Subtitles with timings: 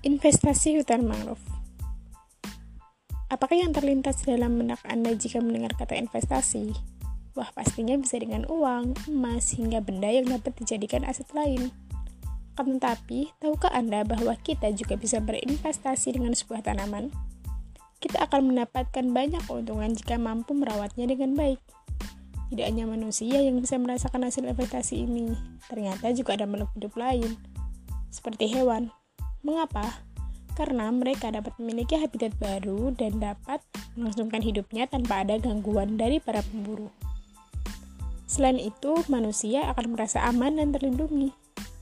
[0.00, 1.44] Investasi hutan mangrove.
[3.28, 6.72] Apakah yang terlintas dalam benak Anda jika mendengar kata investasi?
[7.36, 11.68] Wah, pastinya bisa dengan uang, emas, hingga benda yang dapat dijadikan aset lain.
[12.56, 17.12] Akan tetapi, tahukah Anda bahwa kita juga bisa berinvestasi dengan sebuah tanaman?
[18.00, 21.60] Kita akan mendapatkan banyak keuntungan jika mampu merawatnya dengan baik.
[22.48, 25.36] Tidak hanya manusia yang bisa merasakan hasil investasi ini,
[25.68, 27.36] ternyata juga ada makhluk hidup lain,
[28.08, 28.88] seperti hewan,
[29.40, 30.04] Mengapa?
[30.52, 33.64] Karena mereka dapat memiliki habitat baru dan dapat
[33.96, 36.92] melangsungkan hidupnya tanpa ada gangguan dari para pemburu.
[38.28, 41.32] Selain itu, manusia akan merasa aman dan terlindungi.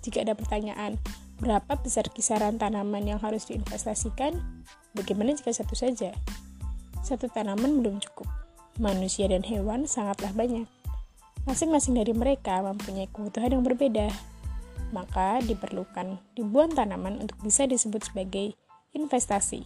[0.00, 0.96] Jika ada pertanyaan,
[1.42, 4.38] berapa besar kisaran tanaman yang harus diinvestasikan?
[4.96, 6.14] Bagaimana jika satu saja?
[7.04, 8.30] Satu tanaman belum cukup.
[8.78, 10.70] Manusia dan hewan sangatlah banyak.
[11.44, 14.08] Masing-masing dari mereka mempunyai kebutuhan yang berbeda,
[14.90, 18.54] maka diperlukan ribuan tanaman untuk bisa disebut sebagai
[18.96, 19.64] investasi.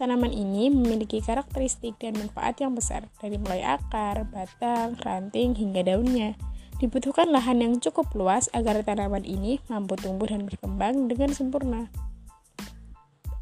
[0.00, 6.40] Tanaman ini memiliki karakteristik dan manfaat yang besar, dari mulai akar, batang, ranting, hingga daunnya.
[6.80, 11.92] Dibutuhkan lahan yang cukup luas agar tanaman ini mampu tumbuh dan berkembang dengan sempurna.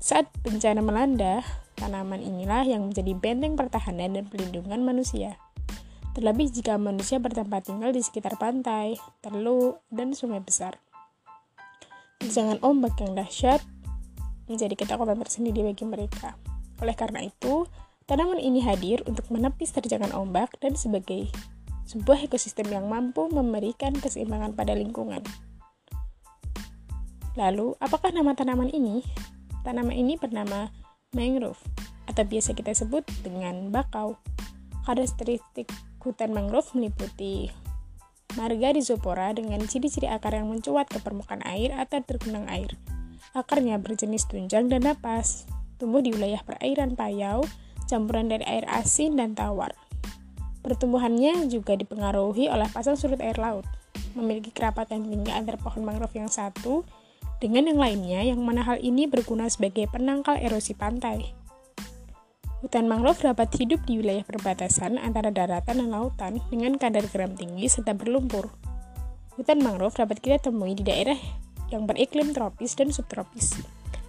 [0.02, 1.47] Saat bencana melanda,
[1.78, 5.39] tanaman inilah yang menjadi benteng pertahanan dan pelindungan manusia
[6.19, 10.74] terlebih jika manusia bertempat tinggal di sekitar pantai, teluk, dan sungai besar.
[12.19, 13.62] Jangan ombak yang dahsyat
[14.50, 16.34] menjadi ketakutan tersendiri bagi mereka.
[16.83, 17.70] Oleh karena itu,
[18.11, 21.30] tanaman ini hadir untuk menepis terjangan ombak dan sebagai
[21.86, 25.22] sebuah ekosistem yang mampu memberikan keseimbangan pada lingkungan.
[27.39, 29.06] Lalu, apakah nama tanaman ini?
[29.62, 30.66] Tanaman ini bernama
[31.14, 31.62] mangrove
[32.11, 34.19] atau biasa kita sebut dengan bakau.
[34.83, 37.50] Karakteristik Hutan mangrove meliputi
[38.36, 42.77] marga rhizopora dengan ciri-ciri akar yang mencuat ke permukaan air atau tergenang air.
[43.34, 45.48] Akarnya berjenis tunjang dan napas,
[45.83, 47.42] tumbuh di wilayah perairan payau,
[47.89, 49.74] campuran dari air asin dan tawar.
[50.62, 53.64] Pertumbuhannya juga dipengaruhi oleh pasang surut air laut,
[54.12, 56.84] memiliki kerapatan tinggi antar pohon mangrove yang satu
[57.39, 61.37] dengan yang lainnya yang mana hal ini berguna sebagai penangkal erosi pantai.
[62.58, 67.70] Hutan mangrove dapat hidup di wilayah perbatasan antara daratan dan lautan dengan kadar garam tinggi
[67.70, 68.51] serta berlumpur.
[69.39, 71.14] Hutan mangrove dapat kita temui di daerah
[71.70, 73.63] yang beriklim tropis dan subtropis.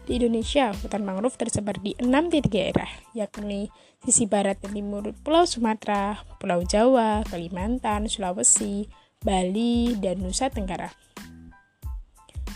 [0.10, 3.70] Di Indonesia, hutan mangrove tersebar di enam titik daerah, yakni
[4.02, 8.90] sisi barat dan timur Pulau Sumatera, Pulau Jawa, Kalimantan, Sulawesi,
[9.22, 10.90] Bali, dan Nusa Tenggara.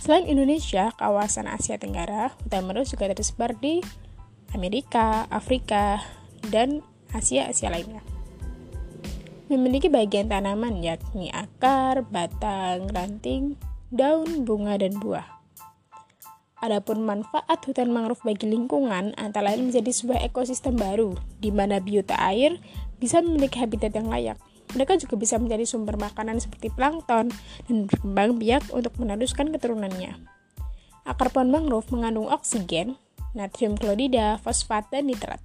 [0.02, 3.86] Selain Indonesia, kawasan Asia Tenggara, hutan mangrove juga tersebar di
[4.54, 6.00] Amerika, Afrika,
[6.48, 8.06] dan Asia-Asia lainnya.
[9.52, 13.60] Memiliki bagian tanaman yakni akar, batang, ranting,
[13.94, 15.28] daun, bunga, dan buah.
[16.64, 21.12] Adapun manfaat hutan mangrove bagi lingkungan antara lain menjadi sebuah ekosistem baru
[21.44, 22.56] di mana biota air
[23.04, 24.40] bisa memiliki habitat yang layak.
[24.72, 27.36] Mereka juga bisa menjadi sumber makanan seperti plankton
[27.68, 30.16] dan berkembang biak untuk meneruskan keturunannya.
[31.04, 32.96] Akar pohon mangrove mengandung oksigen
[33.34, 35.42] natrium klorida, fosfat, dan nitrat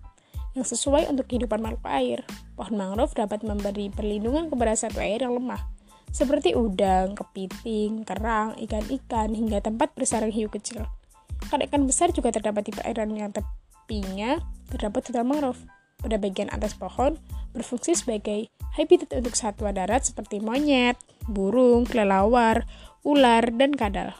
[0.56, 2.18] yang sesuai untuk kehidupan makhluk air.
[2.56, 5.62] Pohon mangrove dapat memberi perlindungan kepada satwa air yang lemah,
[6.10, 10.88] seperti udang, kepiting, kerang, ikan-ikan, hingga tempat bersarang hiu kecil.
[11.48, 15.62] Ikan-ikan besar juga terdapat di perairan yang tepinya terdapat hutan mangrove.
[15.98, 17.18] Pada bagian atas pohon,
[17.50, 18.46] berfungsi sebagai
[18.78, 20.94] habitat untuk satwa darat seperti monyet,
[21.26, 22.62] burung, kelelawar,
[23.02, 24.14] ular, dan kadal.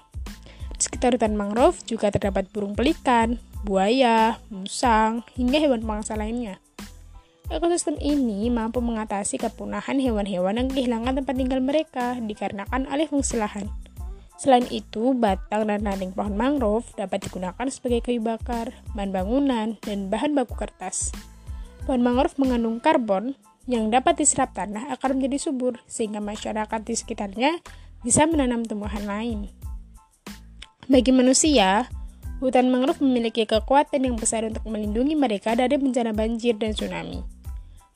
[0.75, 6.63] Di sekitar hutan mangrove juga terdapat burung pelikan, buaya, musang, hingga hewan pemangsa lainnya.
[7.49, 13.73] Ekosistem ini mampu mengatasi kepunahan hewan-hewan yang kehilangan tempat tinggal mereka dikarenakan alih fungsi lahan.
[14.39, 20.13] Selain itu, batang dan ranting pohon mangrove dapat digunakan sebagai kayu bakar, bahan bangunan, dan
[20.13, 21.11] bahan baku kertas.
[21.89, 23.35] Pohon mangrove mengandung karbon
[23.67, 27.59] yang dapat diserap tanah akan menjadi subur, sehingga masyarakat di sekitarnya
[28.05, 29.51] bisa menanam tumbuhan lain.
[30.87, 31.91] Bagi manusia,
[32.39, 37.19] Hutan mangrove memiliki kekuatan yang besar untuk melindungi mereka dari bencana banjir dan tsunami.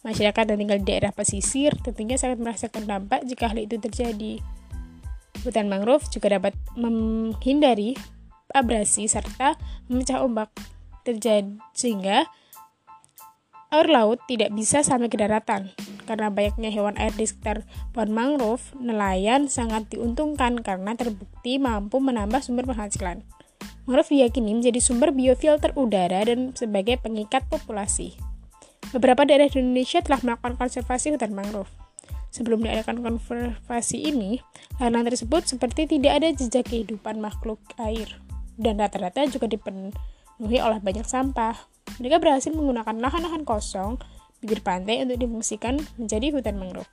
[0.03, 4.43] Masyarakat yang tinggal di daerah pesisir tentunya sangat merasakan dampak jika hal itu terjadi.
[5.47, 7.95] Hutan mangrove juga dapat menghindari
[8.51, 9.55] abrasi serta
[9.87, 10.51] memecah ombak
[11.07, 12.27] terjadi sehingga
[13.73, 15.71] air laut tidak bisa sampai ke daratan.
[16.03, 17.63] Karena banyaknya hewan air di sekitar
[17.95, 23.23] pohon mangrove, nelayan sangat diuntungkan karena terbukti mampu menambah sumber penghasilan.
[23.83, 28.15] Mangrove diyakini menjadi sumber biofilter udara dan sebagai pengikat populasi.
[28.95, 31.71] Beberapa daerah di Indonesia telah melakukan konservasi hutan mangrove.
[32.33, 34.41] Sebelum diadakan konservasi ini,
[34.81, 38.09] lahan tersebut seperti tidak ada jejak kehidupan makhluk air.
[38.61, 41.57] dan rata-rata juga dipenuhi oleh banyak sampah.
[41.99, 43.97] Mereka berhasil menggunakan lahan-lahan kosong
[44.45, 46.91] bibir pantai untuk difungsikan menjadi hutan mangrove.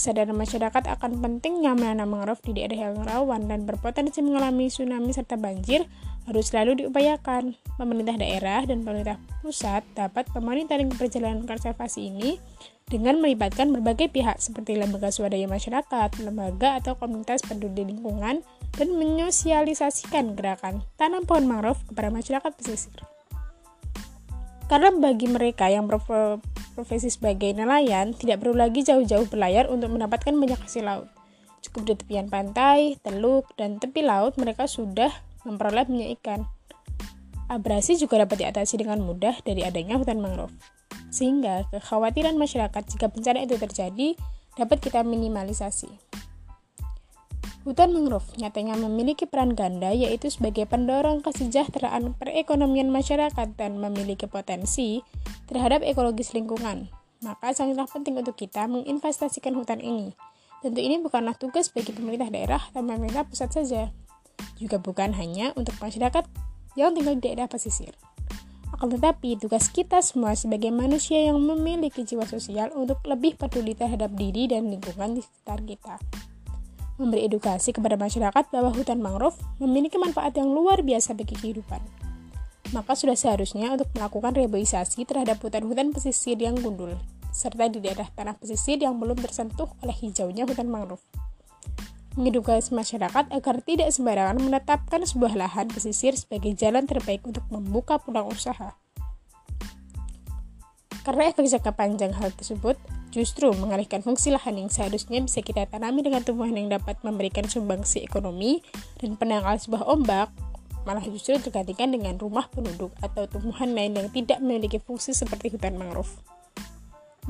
[0.00, 5.36] Kesadaran masyarakat akan pentingnya menanam mangrove di daerah yang rawan dan berpotensi mengalami tsunami serta
[5.36, 5.84] banjir
[6.24, 7.52] harus selalu diupayakan.
[7.76, 12.40] Pemerintah daerah dan pemerintah pusat dapat memonitoring perjalanan konservasi ini
[12.88, 18.40] dengan melibatkan berbagai pihak seperti lembaga swadaya masyarakat, lembaga atau komunitas peduli lingkungan,
[18.80, 23.19] dan menyosialisasikan gerakan tanam pohon mangrove kepada masyarakat pesisir.
[24.70, 30.62] Karena bagi mereka yang berprofesi sebagai nelayan, tidak perlu lagi jauh-jauh berlayar untuk mendapatkan banyak
[30.62, 31.10] hasil laut.
[31.66, 35.10] Cukup di tepian pantai, teluk, dan tepi laut mereka sudah
[35.42, 36.46] memperoleh minyak ikan.
[37.50, 40.54] Abrasi juga dapat diatasi dengan mudah dari adanya hutan mangrove
[41.10, 44.08] sehingga kekhawatiran masyarakat jika bencana itu terjadi
[44.54, 45.90] dapat kita minimalisasi.
[47.60, 55.04] Hutan mangrove nyatanya memiliki peran ganda yaitu sebagai pendorong kesejahteraan perekonomian masyarakat dan memiliki potensi
[55.44, 56.88] terhadap ekologis lingkungan.
[57.20, 60.16] Maka sangatlah penting untuk kita menginvestasikan hutan ini.
[60.64, 63.92] Tentu ini bukanlah tugas bagi pemerintah daerah atau pemerintah pusat saja.
[64.56, 66.24] Juga bukan hanya untuk masyarakat
[66.80, 67.92] yang tinggal di daerah pesisir.
[68.72, 74.16] Akan tetapi, tugas kita semua sebagai manusia yang memiliki jiwa sosial untuk lebih peduli terhadap
[74.16, 76.00] diri dan lingkungan di sekitar kita.
[77.00, 81.80] Memberi edukasi kepada masyarakat bahwa hutan mangrove memiliki manfaat yang luar biasa bagi kehidupan.
[82.76, 87.00] Maka sudah seharusnya untuk melakukan reboisasi terhadap hutan-hutan pesisir yang gundul,
[87.32, 91.02] serta di daerah tanah pesisir yang belum tersentuh oleh hijaunya hutan mangrove
[92.18, 98.34] mengedukasi masyarakat agar tidak sembarangan menetapkan sebuah lahan pesisir sebagai jalan terbaik untuk membuka peluang
[98.34, 98.74] usaha.
[101.10, 102.78] Karena efek jangka panjang hal tersebut
[103.10, 108.06] justru mengalihkan fungsi lahan yang seharusnya bisa kita tanami dengan tumbuhan yang dapat memberikan sumbangsi
[108.06, 108.62] ekonomi
[109.02, 110.30] dan penangkal sebuah ombak,
[110.86, 115.74] malah justru tergantikan dengan rumah penduduk atau tumbuhan lain yang tidak memiliki fungsi seperti hutan
[115.74, 116.14] mangrove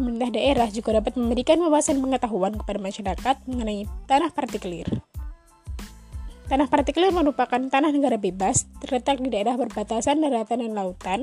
[0.01, 4.89] pemerintah daerah juga dapat memberikan wawasan pengetahuan kepada masyarakat mengenai tanah partikelir.
[6.49, 11.21] Tanah partikelir merupakan tanah negara bebas terletak di daerah perbatasan daratan dan lautan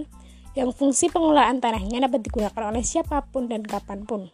[0.58, 4.34] yang fungsi pengelolaan tanahnya dapat digunakan oleh siapa pun dan kapan pun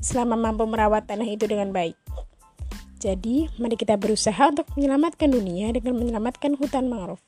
[0.00, 1.92] selama mampu merawat tanah itu dengan baik.
[2.98, 7.22] Jadi, mari kita berusaha untuk menyelamatkan dunia dengan menyelamatkan hutan mangrove.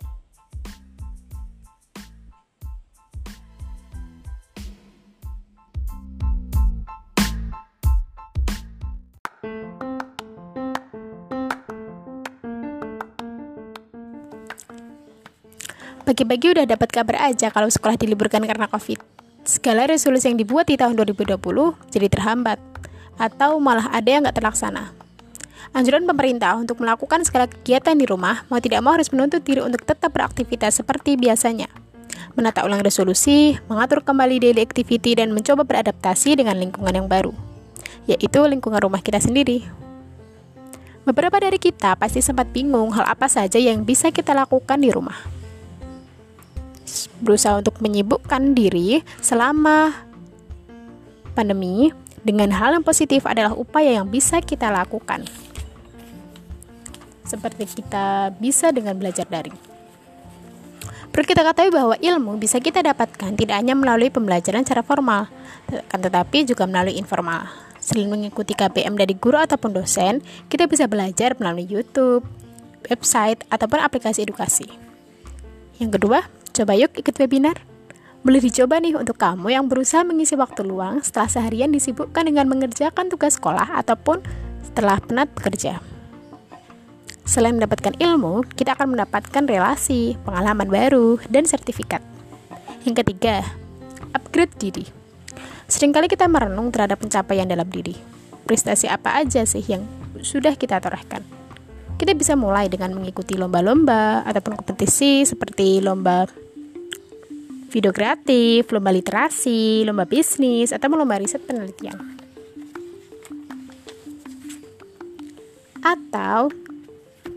[16.11, 18.99] Pagi-pagi udah dapat kabar aja kalau sekolah diliburkan karena COVID.
[19.47, 21.39] Segala resolusi yang dibuat di tahun 2020
[21.87, 22.59] jadi terhambat,
[23.15, 24.91] atau malah ada yang nggak terlaksana.
[25.71, 29.87] Anjuran pemerintah untuk melakukan segala kegiatan di rumah mau tidak mau harus menuntut diri untuk
[29.87, 31.71] tetap beraktivitas seperti biasanya.
[32.35, 37.31] Menata ulang resolusi, mengatur kembali daily activity, dan mencoba beradaptasi dengan lingkungan yang baru,
[38.11, 39.63] yaitu lingkungan rumah kita sendiri.
[41.07, 45.39] Beberapa dari kita pasti sempat bingung hal apa saja yang bisa kita lakukan di rumah
[47.23, 49.95] berusaha untuk menyibukkan diri selama
[51.33, 55.25] pandemi dengan hal yang positif adalah upaya yang bisa kita lakukan.
[57.25, 59.55] Seperti kita bisa dengan belajar daring.
[61.11, 65.27] Perlu kita ketahui bahwa ilmu bisa kita dapatkan tidak hanya melalui pembelajaran secara formal,
[65.91, 67.51] tetapi juga melalui informal.
[67.83, 72.23] Selain mengikuti KPM dari guru ataupun dosen, kita bisa belajar melalui YouTube,
[72.87, 74.71] website, ataupun aplikasi edukasi.
[75.83, 77.63] Yang kedua, Coba yuk ikut webinar.
[78.21, 83.09] Boleh dicoba nih untuk kamu yang berusaha mengisi waktu luang setelah seharian disibukkan dengan mengerjakan
[83.09, 84.21] tugas sekolah ataupun
[84.61, 85.81] setelah penat bekerja.
[87.25, 92.03] Selain mendapatkan ilmu, kita akan mendapatkan relasi, pengalaman baru, dan sertifikat.
[92.85, 93.47] Yang ketiga,
[94.13, 94.85] upgrade diri.
[95.71, 97.95] Seringkali kita merenung terhadap pencapaian dalam diri.
[98.45, 99.87] Prestasi apa aja sih yang
[100.21, 101.40] sudah kita torehkan?
[102.01, 106.25] Kita bisa mulai dengan mengikuti lomba-lomba ataupun kompetisi seperti lomba
[107.69, 112.01] video kreatif, lomba literasi, lomba bisnis, atau lomba riset penelitian.
[115.85, 116.49] Atau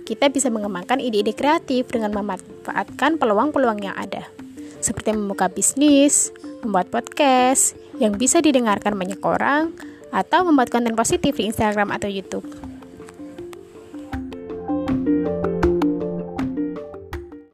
[0.07, 4.31] kita bisa mengembangkan ide-ide kreatif dengan memanfaatkan peluang-peluang yang ada,
[4.79, 6.31] seperti membuka bisnis,
[6.63, 9.75] membuat podcast yang bisa didengarkan banyak orang,
[10.15, 12.72] atau membuat konten positif di Instagram atau YouTube.